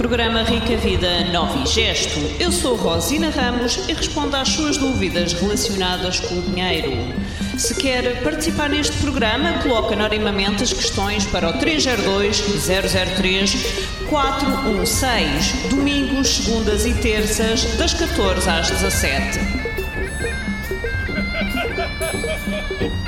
[0.00, 2.18] Programa Rica Vida Nova e Gesto.
[2.40, 6.90] Eu sou Rosina Ramos e respondo às suas dúvidas relacionadas com o dinheiro.
[7.58, 13.52] Se quer participar neste programa, coloque anonimamente as questões para o 302 003
[14.08, 19.38] 416, domingos, segundas e terças, das 14 às 17.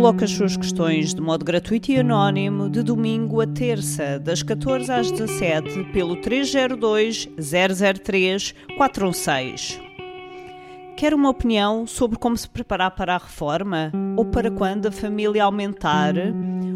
[0.00, 4.90] Coloque as suas questões de modo gratuito e anónimo de domingo a terça, das 14
[4.90, 7.28] às 17, pelo 302
[8.02, 9.78] 003 416.
[10.96, 13.92] Quer uma opinião sobre como se preparar para a reforma?
[14.16, 16.14] Ou para quando a família aumentar?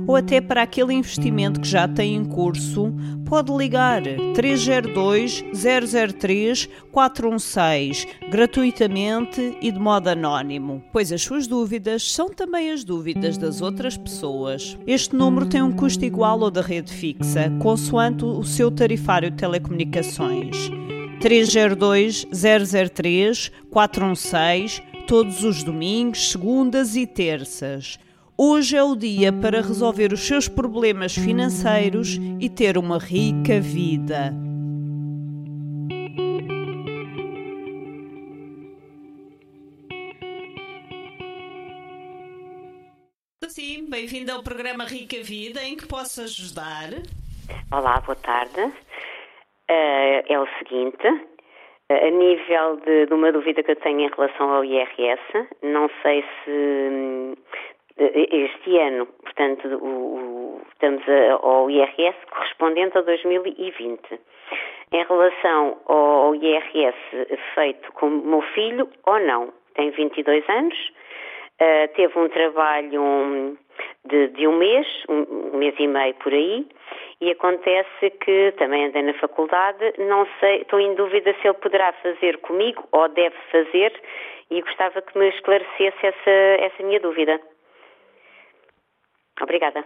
[0.07, 2.93] Ou até para aquele investimento que já tem em curso?
[3.25, 4.03] Pode ligar
[4.35, 12.85] 302 003 416 gratuitamente e de modo anónimo, pois as suas dúvidas são também as
[12.85, 14.79] dúvidas das outras pessoas.
[14.87, 19.39] Este número tem um custo igual ao da rede fixa, consoante o seu tarifário de
[19.39, 20.71] telecomunicações.
[21.21, 27.99] 302 003 416, todos os domingos, segundas e terças.
[28.37, 34.33] Hoje é o dia para resolver os seus problemas financeiros e ter uma rica vida.
[43.47, 46.91] Sim, bem-vindo ao programa Rica Vida, em que posso ajudar?
[47.71, 48.63] Olá, boa tarde.
[49.71, 51.07] Uh, é o seguinte,
[51.89, 56.23] a nível de, de, uma dúvida que eu tenho em relação ao IRS, não sei
[56.23, 64.01] se eh, este ano, portanto, o, o, estamos a, ao IRS correspondente a 2020.
[64.93, 66.97] Em relação ao, IRS
[67.55, 70.77] feito com o meu filho ou não, tem 22 anos,
[71.61, 73.57] uh, teve um trabalho um,
[74.05, 76.67] de, de, um mês, um, um mês e meio por aí,
[77.21, 81.93] e acontece que também andei na faculdade, não sei, estou em dúvida se ele poderá
[81.95, 83.93] fazer comigo ou deve fazer
[84.51, 86.31] e gostava que me esclarecesse essa,
[86.61, 87.41] essa minha dúvida.
[89.41, 89.85] Obrigada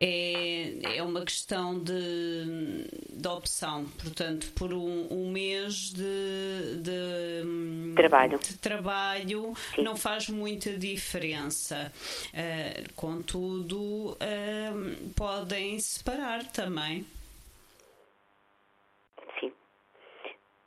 [0.00, 8.38] é, é uma questão de, de opção, portanto, por um, um mês de, de, trabalho,
[8.38, 11.92] de trabalho não faz muita diferença.
[12.34, 17.06] Uh, contudo, uh, podem separar também.
[19.40, 19.52] Sim.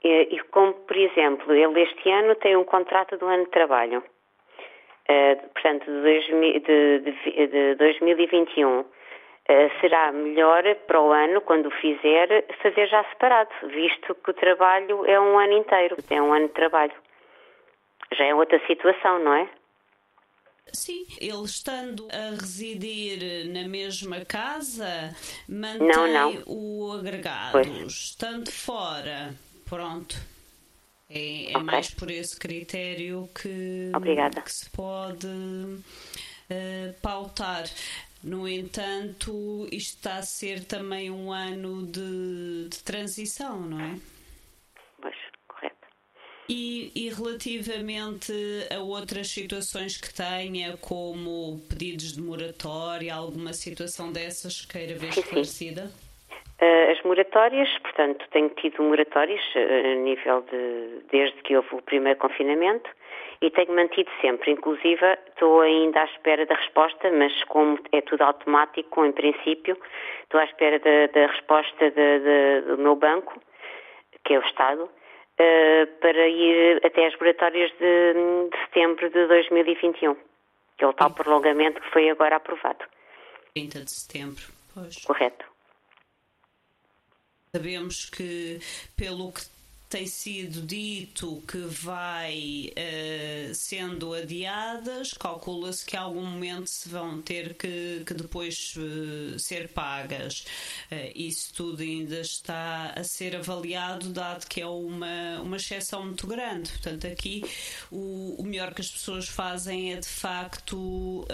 [0.03, 4.03] E, e, como, por exemplo, ele este ano tem um contrato do ano de trabalho.
[5.09, 8.83] Uh, portanto, de, de, de, de 2021
[9.49, 14.33] eh, será melhor para o ano, quando o fizer, fazer já separado, visto que o
[14.33, 16.91] trabalho é um ano inteiro, é um ano de trabalho.
[18.11, 19.49] Já é outra situação, não é?
[20.73, 25.15] Sim, ele estando a residir na mesma casa,
[25.47, 26.43] mantém não, não.
[26.45, 27.53] o agregado.
[27.53, 27.67] Pois.
[27.67, 29.33] Estando fora,
[29.69, 30.17] pronto.
[31.17, 31.63] É, é okay.
[31.63, 33.91] mais por esse critério que,
[34.43, 37.65] que se pode uh, pautar.
[38.23, 43.99] No entanto, isto está a ser também um ano de, de transição, não é?
[45.01, 45.15] Pois,
[45.47, 45.87] correto.
[46.49, 48.33] E, e, relativamente
[48.71, 55.85] a outras situações que tenha, como pedidos de moratória, alguma situação dessas queira ver esclarecida?
[55.85, 56.06] Uh,
[56.59, 61.03] as moratórias, portanto, tenho tido moratórias uh, a nível de.
[61.11, 62.89] desde que houve o primeiro confinamento
[63.41, 64.51] e tenho mantido sempre.
[64.51, 69.77] Inclusive, estou ainda à espera da resposta, mas como é tudo automático, em princípio,
[70.23, 73.39] estou à espera da, da resposta de, de, do meu banco,
[74.25, 78.13] que é o Estado, uh, para ir até as moratórias de,
[78.49, 80.15] de, setembro de 2021,
[80.77, 82.83] que é o tal prolongamento que foi agora aprovado.
[83.53, 84.43] 30 de setembro,
[84.73, 85.05] pois.
[85.05, 85.56] Correto.
[87.53, 88.59] Sabemos que,
[88.95, 89.41] pelo que
[89.89, 97.21] tem sido dito que vai uh, sendo adiadas, calcula-se que a algum momento se vão
[97.21, 100.41] ter que, que depois uh, ser pagas.
[100.91, 106.27] Uh, isso tudo ainda está a ser avaliado, dado que é uma, uma exceção muito
[106.27, 106.69] grande.
[106.69, 107.43] Portanto, aqui
[107.89, 111.25] o, o melhor que as pessoas fazem é de facto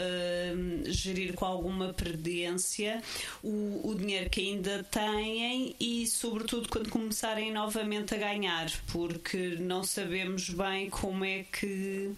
[0.86, 3.02] gerir com alguma prudência
[3.42, 8.43] o, o dinheiro que ainda têm e, sobretudo, quando começarem novamente a ganhar
[8.92, 12.14] porque não sabemos bem como é que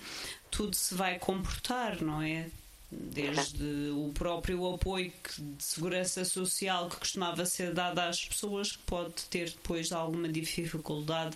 [0.51, 2.47] tudo se vai comportar, não é?
[2.91, 9.29] desde o próprio apoio de segurança social que costumava ser dado às pessoas, que pode
[9.29, 11.35] ter depois alguma dificuldade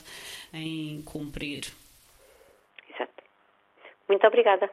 [0.54, 1.66] em cumprir.
[2.90, 3.24] Exato.
[4.08, 4.70] Muito obrigada.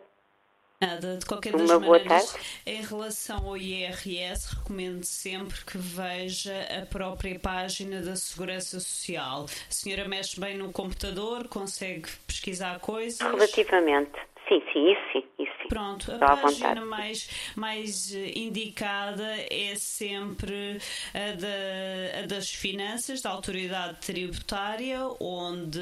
[0.81, 2.37] Nada, de qualquer das Uma maneiras,
[2.67, 9.45] em relação ao IRS, recomendo sempre que veja a própria página da Segurança Social.
[9.45, 13.21] A senhora mexe bem no computador, consegue pesquisar coisas?
[13.21, 14.19] Relativamente.
[14.49, 15.36] Sim, sim, isso sim, isso sim.
[15.69, 20.79] Pronto, a página mais, mais eh, indicada é sempre
[21.13, 25.81] a, da, a das finanças, da autoridade tributária, onde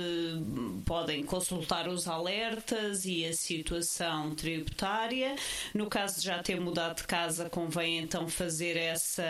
[0.84, 5.36] podem consultar os alertas e a situação tributária.
[5.74, 9.24] No caso de já ter mudado de casa, convém então fazer essa,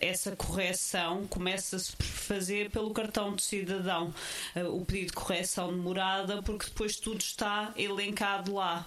[0.00, 1.26] essa correção.
[1.26, 4.12] Começa-se por fazer pelo cartão do cidadão
[4.54, 8.86] eh, o pedido de correção de morada, porque depois tudo está elencado lá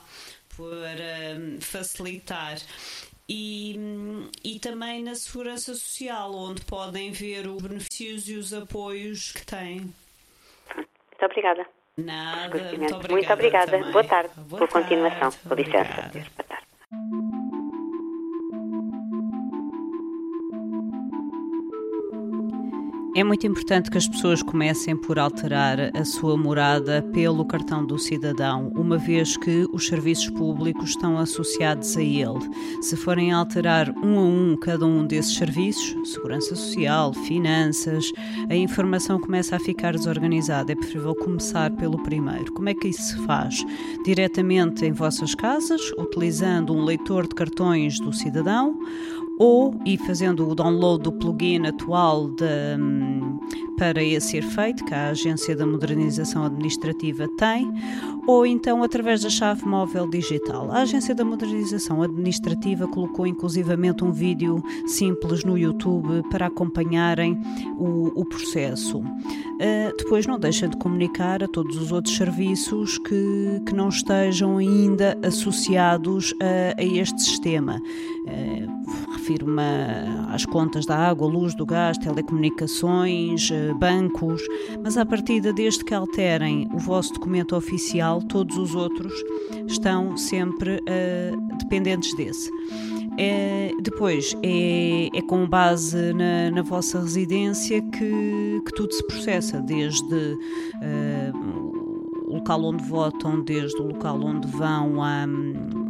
[0.60, 2.58] para hum, facilitar.
[3.28, 3.76] E,
[4.44, 9.94] e também na segurança social, onde podem ver os benefícios e os apoios que têm.
[10.76, 11.66] Muito obrigada.
[11.98, 13.08] Nada, muito obrigada.
[13.10, 13.78] Muito obrigada.
[13.92, 14.34] Boa tarde.
[14.36, 14.90] Boa por tarde.
[14.90, 15.32] continuação.
[15.48, 16.12] Com licença.
[16.12, 17.29] Boa tarde.
[23.16, 27.98] É muito importante que as pessoas comecem por alterar a sua morada pelo cartão do
[27.98, 32.40] cidadão, uma vez que os serviços públicos estão associados a ele.
[32.82, 38.12] Se forem alterar um a um cada um desses serviços, segurança social, finanças,
[38.48, 40.72] a informação começa a ficar desorganizada.
[40.72, 42.54] É preferível começar pelo primeiro.
[42.54, 43.66] Como é que isso se faz?
[44.06, 48.78] Diretamente em vossas casas, utilizando um leitor de cartões do cidadão
[49.40, 52.44] ou e fazendo o download do plugin atual de,
[52.78, 53.40] hum,
[53.78, 57.72] para esse efeito, que a Agência da Modernização Administrativa tem,
[58.28, 60.70] ou então através da chave móvel digital.
[60.70, 67.40] A Agência da Modernização Administrativa colocou inclusivamente um vídeo simples no YouTube para acompanharem
[67.78, 69.00] o, o processo.
[69.00, 74.58] Uh, depois não deixa de comunicar a todos os outros serviços que, que não estejam
[74.58, 77.82] ainda associados a, a este sistema.
[78.26, 78.79] Uh,
[79.14, 79.62] Refiro-me
[80.30, 84.42] às contas da água, luz, do gás, telecomunicações, uh, bancos,
[84.84, 89.14] mas à partida, desde que alterem o vosso documento oficial, todos os outros
[89.68, 92.50] estão sempre uh, dependentes desse.
[93.22, 99.60] É, depois, é, é, com base na, na vossa residência que, que, tudo se processa,
[99.60, 101.90] desde uh,
[102.28, 105.26] o local onde votam, desde o local onde vão a,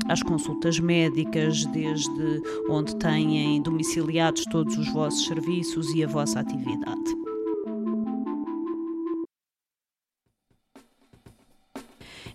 [0.10, 7.20] às consultas médicas, desde onde têm domiciliados todos os vossos serviços e a vossa atividade.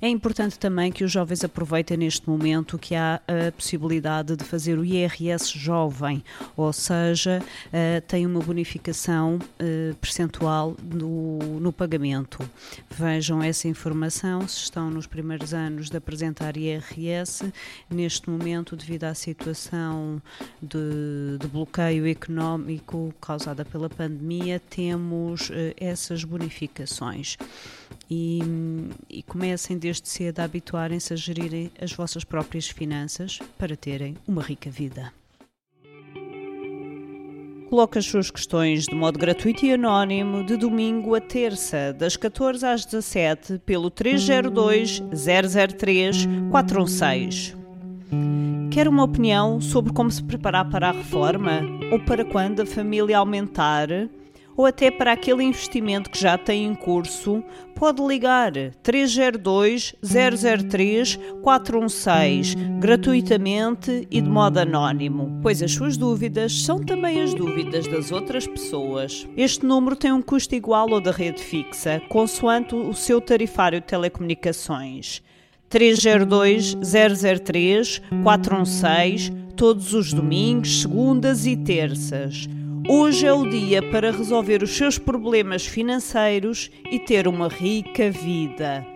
[0.04, 4.78] É importante também que os jovens aproveitem neste momento que há a possibilidade de fazer
[4.78, 6.22] o IRS jovem,
[6.54, 12.38] ou seja, uh, tem uma bonificação uh, percentual no, no pagamento.
[12.90, 17.50] Vejam essa informação se estão nos primeiros anos de apresentar IRS.
[17.88, 20.20] Neste momento, devido à situação
[20.60, 27.38] de, de bloqueio económico causada pela pandemia, temos uh, essas bonificações.
[28.10, 28.40] E,
[29.08, 34.42] e comecem desde cedo a habituarem-se a gerirem as vossas próprias finanças para terem uma
[34.42, 35.12] rica vida.
[37.68, 42.64] Coloque as suas questões de modo gratuito e anónimo de domingo a terça, das 14
[42.64, 47.56] às 17, pelo 302 003 416.
[48.70, 51.62] Quer uma opinião sobre como se preparar para a reforma?
[51.90, 53.88] Ou para quando a família aumentar?
[54.56, 57.42] Ou até para aquele investimento que já tem em curso,
[57.74, 66.78] pode ligar 302 003 416 gratuitamente e de modo anónimo, pois as suas dúvidas são
[66.82, 69.26] também as dúvidas das outras pessoas.
[69.36, 73.86] Este número tem um custo igual ao da rede fixa, consoante o seu tarifário de
[73.86, 75.22] telecomunicações.
[75.68, 82.48] 302 003 416 todos os domingos, segundas e terças.
[82.86, 88.93] Hoje é o dia para resolver os seus problemas financeiros e ter uma rica vida.